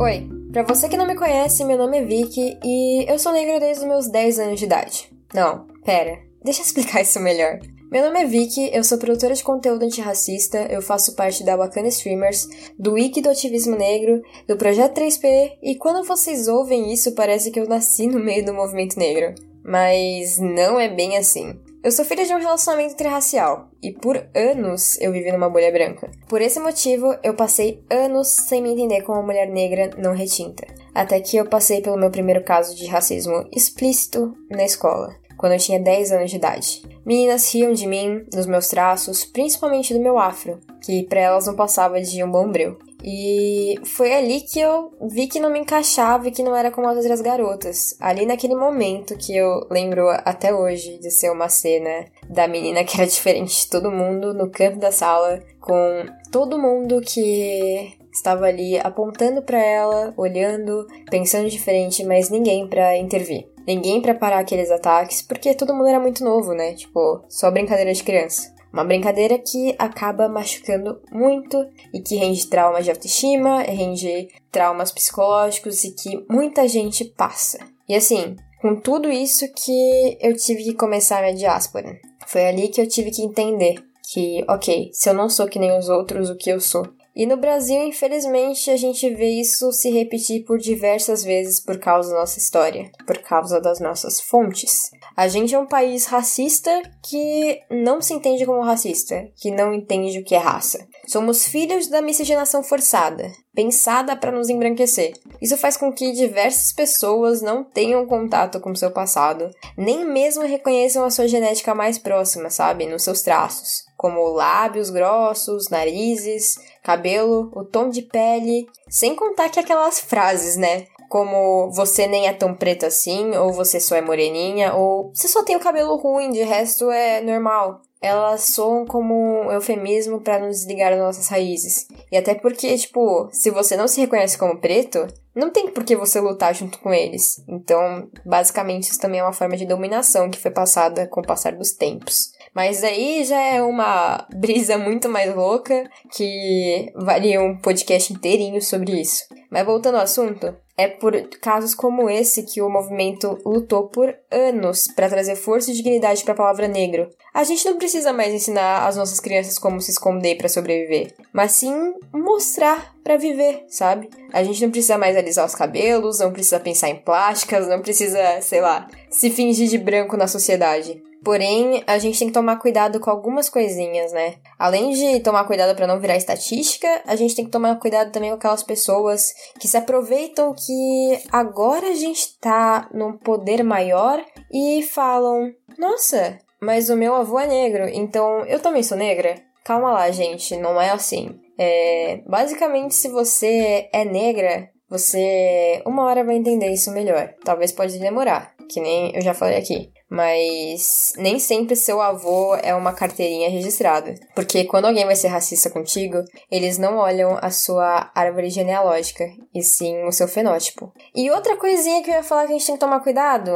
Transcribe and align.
Oi, 0.00 0.28
pra 0.52 0.64
você 0.64 0.88
que 0.88 0.96
não 0.96 1.06
me 1.06 1.14
conhece, 1.14 1.64
meu 1.64 1.78
nome 1.78 1.98
é 1.98 2.04
Vicky 2.04 2.58
e 2.64 3.04
eu 3.08 3.16
sou 3.16 3.32
negra 3.32 3.60
desde 3.60 3.84
os 3.84 3.88
meus 3.88 4.08
10 4.08 4.40
anos 4.40 4.58
de 4.58 4.64
idade. 4.64 5.08
Não, 5.32 5.66
pera, 5.84 6.18
deixa 6.42 6.60
eu 6.60 6.64
explicar 6.64 7.00
isso 7.02 7.20
melhor. 7.20 7.60
Meu 7.92 8.04
nome 8.04 8.20
é 8.20 8.26
Vicky, 8.26 8.70
eu 8.72 8.82
sou 8.82 8.98
produtora 8.98 9.34
de 9.34 9.44
conteúdo 9.44 9.84
antirracista, 9.84 10.58
eu 10.68 10.82
faço 10.82 11.14
parte 11.14 11.44
da 11.44 11.56
Wakanda 11.56 11.86
Streamers, 11.88 12.48
do 12.76 12.94
Wiki 12.94 13.20
do 13.20 13.30
Ativismo 13.30 13.76
Negro, 13.76 14.20
do 14.48 14.56
Projeto 14.56 14.98
3P, 14.98 15.52
e 15.62 15.76
quando 15.76 16.04
vocês 16.04 16.48
ouvem 16.48 16.92
isso 16.92 17.14
parece 17.14 17.52
que 17.52 17.60
eu 17.60 17.68
nasci 17.68 18.08
no 18.08 18.18
meio 18.18 18.44
do 18.44 18.52
movimento 18.52 18.98
negro. 18.98 19.32
Mas 19.62 20.38
não 20.40 20.78
é 20.78 20.88
bem 20.88 21.16
assim. 21.16 21.56
Eu 21.84 21.92
sou 21.92 22.02
filha 22.02 22.24
de 22.24 22.32
um 22.32 22.38
relacionamento 22.38 22.94
interracial 22.94 23.68
e 23.82 23.92
por 23.92 24.16
anos 24.34 24.98
eu 25.02 25.12
vivi 25.12 25.30
numa 25.30 25.50
bolha 25.50 25.70
branca. 25.70 26.10
Por 26.26 26.40
esse 26.40 26.58
motivo, 26.58 27.14
eu 27.22 27.34
passei 27.34 27.84
anos 27.90 28.28
sem 28.28 28.62
me 28.62 28.70
entender 28.70 29.02
como 29.02 29.18
uma 29.18 29.26
mulher 29.26 29.46
negra 29.50 29.90
não 29.98 30.14
retinta. 30.14 30.66
Até 30.94 31.20
que 31.20 31.36
eu 31.36 31.44
passei 31.44 31.82
pelo 31.82 31.98
meu 31.98 32.10
primeiro 32.10 32.42
caso 32.42 32.74
de 32.74 32.86
racismo 32.86 33.46
explícito 33.54 34.34
na 34.48 34.64
escola, 34.64 35.14
quando 35.36 35.52
eu 35.52 35.58
tinha 35.58 35.78
10 35.78 36.12
anos 36.12 36.30
de 36.30 36.36
idade. 36.36 36.82
Meninas 37.04 37.52
riam 37.52 37.74
de 37.74 37.86
mim, 37.86 38.24
dos 38.32 38.46
meus 38.46 38.68
traços, 38.68 39.26
principalmente 39.26 39.92
do 39.92 40.00
meu 40.00 40.18
afro, 40.18 40.60
que 40.80 41.02
para 41.02 41.20
elas 41.20 41.46
não 41.46 41.54
passava 41.54 42.00
de 42.00 42.24
um 42.24 42.30
bombril. 42.30 42.78
E 43.06 43.78
foi 43.84 44.14
ali 44.14 44.40
que 44.40 44.58
eu 44.58 44.90
vi 45.10 45.26
que 45.26 45.38
não 45.38 45.50
me 45.50 45.58
encaixava 45.58 46.26
e 46.26 46.30
que 46.30 46.42
não 46.42 46.56
era 46.56 46.70
como 46.70 46.88
as 46.88 46.96
outras 46.96 47.20
garotas. 47.20 47.94
Ali 48.00 48.24
naquele 48.24 48.54
momento 48.54 49.14
que 49.18 49.36
eu 49.36 49.66
lembro 49.70 50.08
até 50.08 50.54
hoje 50.54 50.96
de 50.98 51.10
ser 51.10 51.30
uma 51.30 51.50
cena 51.50 52.06
da 52.30 52.48
menina 52.48 52.82
que 52.82 52.96
era 52.96 53.04
diferente 53.06 53.60
de 53.60 53.68
todo 53.68 53.90
mundo 53.90 54.32
no 54.32 54.48
canto 54.50 54.78
da 54.78 54.90
sala, 54.90 55.42
com 55.60 56.06
todo 56.32 56.58
mundo 56.58 57.02
que 57.02 57.92
estava 58.10 58.46
ali 58.46 58.78
apontando 58.78 59.42
para 59.42 59.62
ela, 59.62 60.14
olhando, 60.16 60.86
pensando 61.10 61.50
diferente, 61.50 62.04
mas 62.04 62.30
ninguém 62.30 62.66
para 62.66 62.96
intervir. 62.96 63.46
Ninguém 63.66 64.00
para 64.00 64.14
parar 64.14 64.38
aqueles 64.38 64.70
ataques, 64.70 65.20
porque 65.20 65.54
todo 65.54 65.74
mundo 65.74 65.88
era 65.88 66.00
muito 66.00 66.22
novo, 66.22 66.52
né? 66.52 66.74
Tipo, 66.74 67.22
só 67.28 67.50
brincadeira 67.50 67.92
de 67.92 68.02
criança. 68.02 68.53
Uma 68.74 68.82
brincadeira 68.82 69.38
que 69.38 69.72
acaba 69.78 70.28
machucando 70.28 71.00
muito 71.12 71.64
e 71.92 72.00
que 72.00 72.16
rende 72.16 72.44
traumas 72.48 72.82
de 72.84 72.90
autoestima, 72.90 73.62
rende 73.62 74.26
traumas 74.50 74.90
psicológicos 74.90 75.84
e 75.84 75.92
que 75.92 76.26
muita 76.28 76.66
gente 76.66 77.04
passa. 77.04 77.60
E 77.88 77.94
assim, 77.94 78.34
com 78.60 78.74
tudo 78.74 79.08
isso 79.12 79.46
que 79.54 80.18
eu 80.20 80.36
tive 80.36 80.64
que 80.64 80.74
começar 80.74 81.18
a 81.18 81.22
minha 81.22 81.36
diáspora. 81.36 82.00
Foi 82.26 82.46
ali 82.46 82.66
que 82.66 82.80
eu 82.80 82.88
tive 82.88 83.12
que 83.12 83.22
entender 83.22 83.80
que, 84.12 84.44
ok, 84.48 84.90
se 84.92 85.08
eu 85.08 85.14
não 85.14 85.30
sou 85.30 85.46
que 85.46 85.60
nem 85.60 85.78
os 85.78 85.88
outros, 85.88 86.28
o 86.28 86.36
que 86.36 86.50
eu 86.50 86.58
sou? 86.58 86.84
E 87.14 87.26
no 87.26 87.36
Brasil, 87.36 87.84
infelizmente, 87.84 88.70
a 88.70 88.76
gente 88.76 89.08
vê 89.14 89.28
isso 89.40 89.70
se 89.72 89.88
repetir 89.88 90.44
por 90.44 90.58
diversas 90.58 91.22
vezes 91.22 91.60
por 91.60 91.78
causa 91.78 92.10
da 92.10 92.20
nossa 92.20 92.38
história, 92.38 92.90
por 93.06 93.18
causa 93.18 93.60
das 93.60 93.78
nossas 93.78 94.20
fontes. 94.20 94.90
A 95.16 95.28
gente 95.28 95.54
é 95.54 95.58
um 95.58 95.66
país 95.66 96.06
racista 96.06 96.82
que 97.08 97.60
não 97.70 98.00
se 98.00 98.12
entende 98.12 98.44
como 98.44 98.62
racista, 98.62 99.28
que 99.36 99.50
não 99.50 99.72
entende 99.72 100.18
o 100.18 100.24
que 100.24 100.34
é 100.34 100.38
raça. 100.38 100.84
Somos 101.06 101.46
filhos 101.46 101.86
da 101.86 102.02
miscigenação 102.02 102.64
forçada, 102.64 103.30
pensada 103.54 104.16
para 104.16 104.32
nos 104.32 104.48
embranquecer. 104.48 105.12
Isso 105.40 105.56
faz 105.56 105.76
com 105.76 105.92
que 105.92 106.12
diversas 106.12 106.72
pessoas 106.72 107.42
não 107.42 107.62
tenham 107.62 108.06
contato 108.06 108.58
com 108.58 108.74
seu 108.74 108.90
passado, 108.90 109.50
nem 109.76 110.04
mesmo 110.04 110.42
reconheçam 110.42 111.04
a 111.04 111.10
sua 111.10 111.28
genética 111.28 111.74
mais 111.74 111.98
próxima, 111.98 112.50
sabe, 112.50 112.86
nos 112.86 113.04
seus 113.04 113.22
traços, 113.22 113.84
como 113.96 114.28
lábios 114.28 114.90
grossos, 114.90 115.68
narizes, 115.68 116.56
cabelo, 116.82 117.50
o 117.54 117.64
tom 117.64 117.88
de 117.88 118.02
pele, 118.02 118.68
sem 118.88 119.14
contar 119.14 119.48
que 119.48 119.60
aquelas 119.60 120.00
frases, 120.00 120.56
né? 120.56 120.86
como 121.14 121.70
você 121.70 122.08
nem 122.08 122.26
é 122.26 122.32
tão 122.32 122.52
preta 122.52 122.88
assim, 122.88 123.36
ou 123.36 123.52
você 123.52 123.78
só 123.78 123.94
é 123.94 124.00
moreninha, 124.00 124.74
ou 124.74 125.12
você 125.14 125.28
só 125.28 125.44
tem 125.44 125.54
o 125.54 125.60
cabelo 125.60 125.94
ruim, 125.96 126.32
de 126.32 126.42
resto 126.42 126.90
é 126.90 127.20
normal. 127.20 127.82
Elas 128.02 128.42
soam 128.42 128.84
como 128.84 129.14
um 129.14 129.52
eufemismo 129.52 130.20
para 130.20 130.40
nos 130.40 130.56
desligar 130.56 130.90
das 130.90 130.98
nossas 130.98 131.28
raízes. 131.28 131.86
E 132.10 132.16
até 132.16 132.34
porque, 132.34 132.76
tipo, 132.76 133.28
se 133.30 133.48
você 133.48 133.76
não 133.76 133.86
se 133.86 134.00
reconhece 134.00 134.36
como 134.36 134.58
preto, 134.58 135.06
não 135.34 135.50
tem 135.50 135.70
por 135.70 135.84
que 135.84 135.94
você 135.94 136.20
lutar 136.20 136.52
junto 136.52 136.80
com 136.80 136.92
eles. 136.92 137.42
Então, 137.48 138.08
basicamente, 138.26 138.90
isso 138.90 139.00
também 139.00 139.20
é 139.20 139.22
uma 139.22 139.32
forma 139.32 139.56
de 139.56 139.64
dominação 139.64 140.28
que 140.28 140.40
foi 140.40 140.50
passada 140.50 141.06
com 141.06 141.20
o 141.20 141.26
passar 141.26 141.52
dos 141.52 141.72
tempos. 141.72 142.32
Mas 142.54 142.84
aí 142.84 143.24
já 143.24 143.40
é 143.40 143.60
uma 143.62 144.26
brisa 144.32 144.78
muito 144.78 145.08
mais 145.08 145.34
louca 145.34 145.90
que 146.16 146.92
valia 146.94 147.40
um 147.42 147.58
podcast 147.58 148.12
inteirinho 148.12 148.62
sobre 148.62 149.00
isso. 149.00 149.24
Mas 149.50 149.66
voltando 149.66 149.96
ao 149.96 150.02
assunto, 150.02 150.54
é 150.76 150.88
por 150.88 151.12
casos 151.40 151.74
como 151.74 152.10
esse 152.10 152.42
que 152.42 152.60
o 152.60 152.68
movimento 152.68 153.38
lutou 153.44 153.88
por 153.88 154.14
anos 154.30 154.88
para 154.94 155.08
trazer 155.08 155.36
força 155.36 155.70
e 155.70 155.74
dignidade 155.74 156.24
para 156.24 156.34
a 156.34 156.36
palavra 156.36 156.68
negro. 156.68 157.08
A 157.32 157.44
gente 157.44 157.64
não 157.64 157.78
precisa 157.78 158.12
mais 158.12 158.32
ensinar 158.32 158.86
as 158.86 158.96
nossas 158.96 159.20
crianças 159.20 159.58
como 159.58 159.80
se 159.80 159.90
esconder 159.90 160.36
para 160.36 160.48
sobreviver, 160.48 161.14
mas 161.32 161.52
sim 161.52 161.94
mostrar 162.12 162.94
para 163.02 163.16
viver, 163.16 163.64
sabe? 163.68 164.08
A 164.32 164.42
gente 164.42 164.62
não 164.62 164.70
precisa 164.70 164.98
mais 164.98 165.16
alisar 165.16 165.46
os 165.46 165.54
cabelos, 165.54 166.18
não 166.18 166.32
precisa 166.32 166.58
pensar 166.58 166.88
em 166.88 166.96
plásticas, 166.96 167.68
não 167.68 167.80
precisa, 167.80 168.40
sei 168.40 168.60
lá, 168.60 168.88
se 169.10 169.30
fingir 169.30 169.68
de 169.68 169.78
branco 169.78 170.16
na 170.16 170.26
sociedade. 170.26 171.02
Porém, 171.24 171.82
a 171.86 171.96
gente 171.98 172.18
tem 172.18 172.28
que 172.28 172.34
tomar 172.34 172.56
cuidado 172.56 173.00
com 173.00 173.08
algumas 173.08 173.48
coisinhas, 173.48 174.12
né? 174.12 174.34
Além 174.58 174.90
de 174.90 175.20
tomar 175.20 175.44
cuidado 175.44 175.74
para 175.74 175.86
não 175.86 175.98
virar 175.98 176.16
estatística, 176.16 176.86
a 177.06 177.16
gente 177.16 177.34
tem 177.34 177.46
que 177.46 177.50
tomar 177.50 177.74
cuidado 177.76 178.12
também 178.12 178.28
com 178.28 178.36
aquelas 178.36 178.62
pessoas 178.62 179.32
que 179.58 179.66
se 179.66 179.76
aproveitam 179.76 180.54
que 180.64 181.22
agora 181.30 181.88
a 181.88 181.94
gente 181.94 182.38
tá 182.38 182.88
num 182.92 183.16
poder 183.16 183.62
maior 183.62 184.24
e 184.52 184.82
falam: 184.82 185.52
"Nossa, 185.78 186.38
mas 186.60 186.90
o 186.90 186.96
meu 186.96 187.14
avô 187.14 187.38
é 187.38 187.46
negro, 187.46 187.88
então 187.88 188.44
eu 188.46 188.60
também 188.60 188.82
sou 188.82 188.96
negra". 188.96 189.34
Calma 189.64 189.92
lá, 189.92 190.10
gente, 190.10 190.56
não 190.56 190.80
é 190.80 190.90
assim. 190.90 191.40
É, 191.58 192.20
basicamente, 192.26 192.94
se 192.94 193.08
você 193.08 193.88
é 193.92 194.04
negra, 194.04 194.70
você 194.88 195.82
uma 195.86 196.04
hora 196.04 196.22
vai 196.24 196.36
entender 196.36 196.68
isso 196.70 196.92
melhor. 196.92 197.34
Talvez 197.44 197.72
pode 197.72 197.98
demorar, 197.98 198.53
que 198.68 198.80
nem 198.80 199.14
eu 199.14 199.22
já 199.22 199.34
falei 199.34 199.58
aqui 199.58 199.92
mas 200.14 201.12
nem 201.16 201.40
sempre 201.40 201.74
seu 201.74 202.00
avô 202.00 202.54
é 202.54 202.72
uma 202.72 202.92
carteirinha 202.92 203.50
registrada. 203.50 204.14
Porque 204.32 204.64
quando 204.64 204.84
alguém 204.84 205.04
vai 205.04 205.16
ser 205.16 205.26
racista 205.26 205.68
contigo, 205.68 206.18
eles 206.48 206.78
não 206.78 206.98
olham 206.98 207.36
a 207.42 207.50
sua 207.50 208.12
árvore 208.14 208.48
genealógica, 208.48 209.24
e 209.52 209.60
sim 209.60 210.04
o 210.04 210.12
seu 210.12 210.28
fenótipo. 210.28 210.92
E 211.16 211.32
outra 211.32 211.56
coisinha 211.56 212.00
que 212.00 212.10
eu 212.10 212.14
ia 212.14 212.22
falar 212.22 212.46
que 212.46 212.52
a 212.52 212.56
gente 212.56 212.66
tem 212.66 212.76
que 212.76 212.80
tomar 212.80 213.00
cuidado 213.00 213.50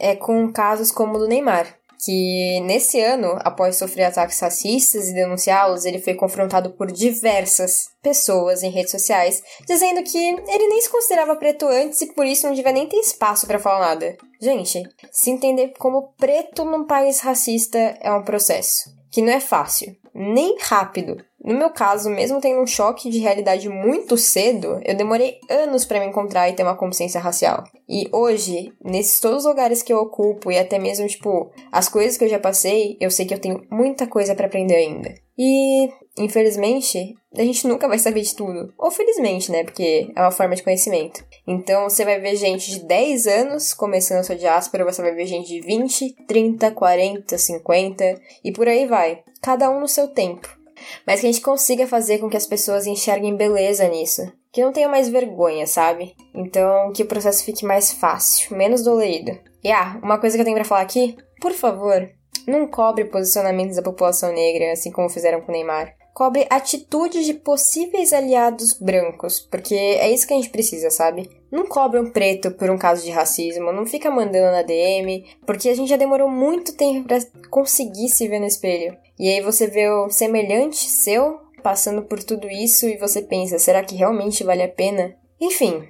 é 0.00 0.16
com 0.16 0.52
casos 0.52 0.90
como 0.90 1.14
o 1.14 1.18
do 1.18 1.28
Neymar 1.28 1.79
que 2.04 2.60
nesse 2.60 3.00
ano, 3.00 3.38
após 3.40 3.76
sofrer 3.76 4.04
ataques 4.04 4.40
racistas 4.40 5.08
e 5.08 5.14
denunciá-los, 5.14 5.84
ele 5.84 5.98
foi 5.98 6.14
confrontado 6.14 6.70
por 6.70 6.90
diversas 6.90 7.90
pessoas 8.02 8.62
em 8.62 8.70
redes 8.70 8.90
sociais, 8.90 9.42
dizendo 9.66 10.02
que 10.02 10.18
ele 10.18 10.68
nem 10.68 10.80
se 10.80 10.90
considerava 10.90 11.36
preto 11.36 11.66
antes 11.66 12.00
e 12.00 12.12
por 12.14 12.26
isso 12.26 12.46
não 12.46 12.54
devia 12.54 12.72
nem 12.72 12.86
ter 12.86 12.96
espaço 12.96 13.46
para 13.46 13.58
falar 13.58 13.80
nada. 13.80 14.16
Gente, 14.40 14.82
se 15.10 15.30
entender 15.30 15.74
como 15.78 16.14
preto 16.18 16.64
num 16.64 16.86
país 16.86 17.20
racista 17.20 17.78
é 18.00 18.10
um 18.12 18.24
processo 18.24 19.00
que 19.10 19.20
não 19.20 19.32
é 19.32 19.40
fácil, 19.40 19.94
nem 20.14 20.56
rápido. 20.60 21.22
No 21.42 21.56
meu 21.56 21.70
caso, 21.70 22.10
mesmo 22.10 22.40
tendo 22.40 22.60
um 22.60 22.66
choque 22.66 23.08
de 23.08 23.18
realidade 23.18 23.68
muito 23.68 24.16
cedo, 24.16 24.80
eu 24.84 24.94
demorei 24.94 25.38
anos 25.48 25.86
para 25.86 25.98
me 25.98 26.06
encontrar 26.06 26.48
e 26.48 26.52
ter 26.52 26.62
uma 26.62 26.76
consciência 26.76 27.20
racial. 27.20 27.64
E 27.88 28.08
hoje, 28.12 28.72
nesses 28.84 29.20
todos 29.20 29.38
os 29.38 29.44
lugares 29.46 29.82
que 29.82 29.92
eu 29.92 29.98
ocupo 29.98 30.52
e 30.52 30.58
até 30.58 30.78
mesmo 30.78 31.06
tipo 31.06 31.50
as 31.72 31.88
coisas 31.88 32.18
que 32.18 32.24
eu 32.24 32.28
já 32.28 32.38
passei, 32.38 32.96
eu 33.00 33.10
sei 33.10 33.24
que 33.24 33.32
eu 33.32 33.40
tenho 33.40 33.66
muita 33.70 34.06
coisa 34.06 34.34
para 34.34 34.46
aprender 34.46 34.74
ainda. 34.74 35.14
E, 35.42 35.88
infelizmente, 36.18 37.14
a 37.34 37.42
gente 37.42 37.66
nunca 37.66 37.88
vai 37.88 37.98
saber 37.98 38.20
de 38.20 38.36
tudo. 38.36 38.74
Ou 38.76 38.90
felizmente, 38.90 39.50
né? 39.50 39.64
Porque 39.64 40.12
é 40.14 40.20
uma 40.20 40.30
forma 40.30 40.54
de 40.54 40.62
conhecimento. 40.62 41.24
Então, 41.46 41.88
você 41.88 42.04
vai 42.04 42.20
ver 42.20 42.36
gente 42.36 42.70
de 42.70 42.84
10 42.84 43.26
anos 43.26 43.72
começando 43.72 44.18
a 44.18 44.22
sua 44.22 44.36
diáspora, 44.36 44.84
você 44.84 45.00
vai 45.00 45.14
ver 45.14 45.24
gente 45.24 45.48
de 45.48 45.62
20, 45.62 46.26
30, 46.26 46.70
40, 46.72 47.38
50 47.38 48.20
e 48.44 48.52
por 48.52 48.68
aí 48.68 48.86
vai. 48.86 49.22
Cada 49.40 49.70
um 49.70 49.80
no 49.80 49.88
seu 49.88 50.08
tempo. 50.08 50.59
Mas 51.06 51.20
que 51.20 51.26
a 51.26 51.32
gente 51.32 51.42
consiga 51.42 51.86
fazer 51.86 52.18
com 52.18 52.28
que 52.28 52.36
as 52.36 52.46
pessoas 52.46 52.86
enxerguem 52.86 53.36
beleza 53.36 53.86
nisso. 53.88 54.22
Que 54.52 54.62
não 54.62 54.72
tenham 54.72 54.90
mais 54.90 55.08
vergonha, 55.08 55.66
sabe? 55.66 56.14
Então, 56.34 56.92
que 56.92 57.02
o 57.02 57.06
processo 57.06 57.44
fique 57.44 57.64
mais 57.64 57.92
fácil, 57.92 58.56
menos 58.56 58.82
dolorido. 58.82 59.38
E 59.62 59.70
ah, 59.70 59.98
uma 60.02 60.18
coisa 60.18 60.36
que 60.36 60.40
eu 60.40 60.44
tenho 60.44 60.56
para 60.56 60.64
falar 60.64 60.80
aqui, 60.80 61.16
por 61.40 61.52
favor, 61.52 62.08
não 62.46 62.66
cobre 62.66 63.04
posicionamentos 63.04 63.76
da 63.76 63.82
população 63.82 64.32
negra, 64.32 64.72
assim 64.72 64.90
como 64.90 65.08
fizeram 65.08 65.40
com 65.40 65.50
o 65.50 65.54
Neymar. 65.54 65.94
Cobre 66.12 66.46
atitudes 66.50 67.24
de 67.24 67.34
possíveis 67.34 68.12
aliados 68.12 68.76
brancos, 68.78 69.40
porque 69.40 69.74
é 69.74 70.10
isso 70.10 70.26
que 70.26 70.34
a 70.34 70.36
gente 70.36 70.50
precisa, 70.50 70.90
sabe? 70.90 71.30
Não 71.50 71.66
cobre 71.66 72.00
um 72.00 72.10
preto 72.10 72.50
por 72.50 72.68
um 72.68 72.76
caso 72.76 73.04
de 73.04 73.10
racismo, 73.10 73.72
não 73.72 73.86
fica 73.86 74.10
mandando 74.10 74.50
na 74.50 74.62
DM, 74.62 75.24
porque 75.46 75.68
a 75.68 75.74
gente 75.74 75.88
já 75.88 75.96
demorou 75.96 76.28
muito 76.28 76.76
tempo 76.76 77.08
para 77.08 77.18
conseguir 77.48 78.08
se 78.08 78.26
ver 78.28 78.40
no 78.40 78.46
espelho. 78.46 78.96
E 79.20 79.28
aí 79.28 79.42
você 79.42 79.66
vê 79.66 79.86
o 79.86 80.08
semelhante 80.08 80.88
seu 80.88 81.38
passando 81.62 82.00
por 82.00 82.24
tudo 82.24 82.48
isso 82.48 82.88
e 82.88 82.96
você 82.96 83.20
pensa, 83.20 83.58
será 83.58 83.84
que 83.84 83.94
realmente 83.94 84.42
vale 84.42 84.62
a 84.62 84.68
pena? 84.68 85.14
Enfim, 85.38 85.86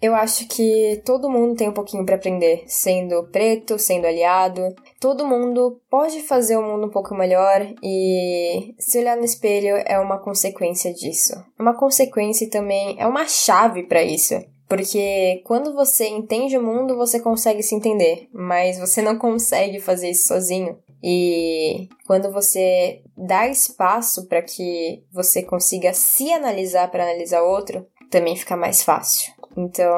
eu 0.00 0.14
acho 0.14 0.46
que 0.46 1.02
todo 1.04 1.28
mundo 1.28 1.56
tem 1.56 1.68
um 1.68 1.72
pouquinho 1.72 2.06
para 2.06 2.14
aprender, 2.14 2.62
sendo 2.68 3.24
preto, 3.32 3.80
sendo 3.80 4.06
aliado. 4.06 4.62
Todo 5.00 5.26
mundo 5.26 5.80
pode 5.90 6.20
fazer 6.20 6.56
o 6.56 6.62
mundo 6.62 6.86
um 6.86 6.90
pouco 6.90 7.16
melhor 7.16 7.66
e 7.82 8.76
se 8.78 8.96
olhar 9.00 9.16
no 9.16 9.24
espelho 9.24 9.74
é 9.84 9.98
uma 9.98 10.20
consequência 10.20 10.94
disso. 10.94 11.34
Uma 11.58 11.76
consequência 11.76 12.44
e 12.44 12.50
também 12.50 12.94
é 12.96 13.08
uma 13.08 13.26
chave 13.26 13.88
para 13.88 14.04
isso. 14.04 14.34
Porque 14.68 15.42
quando 15.44 15.74
você 15.74 16.06
entende 16.06 16.56
o 16.56 16.62
mundo, 16.62 16.94
você 16.94 17.18
consegue 17.18 17.62
se 17.64 17.74
entender, 17.74 18.28
mas 18.32 18.78
você 18.78 19.02
não 19.02 19.16
consegue 19.18 19.80
fazer 19.80 20.10
isso 20.10 20.28
sozinho. 20.28 20.78
E 21.02 21.88
quando 22.06 22.32
você 22.32 23.02
dá 23.16 23.48
espaço 23.48 24.26
para 24.26 24.42
que 24.42 25.02
você 25.12 25.42
consiga 25.42 25.92
se 25.92 26.32
analisar 26.32 26.90
para 26.90 27.04
analisar 27.04 27.42
outro, 27.42 27.86
também 28.10 28.36
fica 28.36 28.56
mais 28.56 28.82
fácil. 28.82 29.32
Então, 29.56 29.92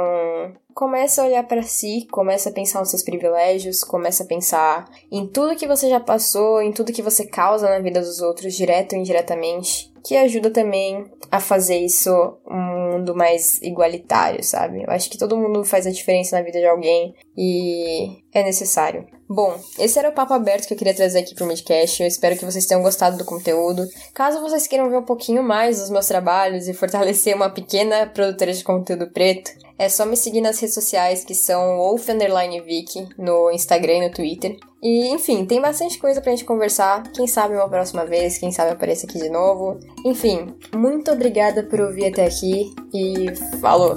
começa 0.75 1.23
a 1.23 1.27
olhar 1.27 1.47
para 1.47 1.63
si, 1.63 2.07
começa 2.11 2.49
a 2.49 2.53
pensar 2.53 2.81
nos 2.81 2.91
seus 2.91 3.03
privilégios, 3.03 3.85
começa 3.85 4.25
a 4.25 4.27
pensar 4.27 4.89
em 5.11 5.27
tudo 5.27 5.57
que 5.57 5.67
você 5.67 5.89
já 5.89 6.01
passou, 6.01 6.63
em 6.63 6.73
tudo 6.73 6.93
que 6.93 7.03
você 7.03 7.27
causa 7.27 7.69
na 7.69 7.79
vida 7.81 8.01
dos 8.01 8.21
outros, 8.21 8.55
direto 8.55 8.95
ou 8.95 8.99
indiretamente, 8.99 9.93
que 10.05 10.17
ajuda 10.17 10.51
também 10.51 11.11
a 11.31 11.41
fazer 11.41 11.79
isso 11.79 12.11
um 12.47 12.70
mundo 12.91 13.15
mais 13.15 13.61
igualitário, 13.63 14.43
sabe? 14.43 14.83
Eu 14.83 14.91
acho 14.91 15.11
que 15.11 15.19
todo 15.19 15.37
mundo 15.37 15.65
faz 15.65 15.87
a 15.87 15.91
diferença 15.91 16.37
na 16.37 16.43
vida 16.43 16.59
de 16.59 16.67
alguém 16.67 17.15
e 17.37 18.23
é 18.33 18.43
necessário. 18.43 19.07
Bom, 19.29 19.57
esse 19.79 19.99
era 19.99 20.09
o 20.09 20.13
papo 20.13 20.35
aberto 20.35 20.67
que 20.67 20.75
eu 20.75 20.79
queria 20.79 20.95
trazer 20.95 21.21
aqui 21.21 21.35
pro 21.35 21.47
Midcast. 21.47 22.03
Eu 22.03 22.09
espero 22.09 22.37
que 22.37 22.45
vocês 22.45 22.67
tenham 22.67 22.83
gostado 22.83 23.17
do 23.17 23.25
conteúdo. 23.25 23.87
Caso 24.13 24.41
vocês 24.41 24.67
queiram 24.67 24.91
ver 24.91 24.99
um 24.99 25.05
pouquinho 25.05 25.43
mais 25.43 25.79
dos 25.79 25.89
meus 25.89 26.07
trabalhos 26.07 26.67
e 26.67 26.75
fortalecer 26.75 27.37
uma 27.37 27.49
pequena 27.49 28.07
produtora 28.07 28.53
de 28.53 28.65
conteúdo 28.65 29.11
preto, 29.13 29.53
é 29.79 29.89
só 29.89 30.05
me 30.05 30.17
seguir 30.17 30.41
nas 30.41 30.59
redes 30.59 30.75
sociais 30.75 31.25
que 31.25 31.35
são 31.35 31.79
wolf_vic 31.79 33.09
no 33.17 33.51
Instagram 33.51 33.95
e 33.95 34.09
no 34.09 34.13
Twitter. 34.13 34.57
E, 34.83 35.09
enfim, 35.09 35.45
tem 35.45 35.61
bastante 35.61 35.99
coisa 35.99 36.21
pra 36.21 36.31
gente 36.31 36.45
conversar. 36.45 37.03
Quem 37.13 37.27
sabe 37.27 37.55
uma 37.55 37.69
próxima 37.69 38.05
vez, 38.07 38.39
quem 38.39 38.51
sabe 38.51 38.71
apareça 38.71 39.07
aqui 39.07 39.19
de 39.19 39.29
novo. 39.29 39.79
Enfim, 40.05 40.55
muito 40.75 41.11
obrigada 41.11 41.63
por 41.63 41.81
ouvir 41.81 42.07
até 42.07 42.25
aqui 42.25 42.75
e 42.93 43.35
falou! 43.61 43.97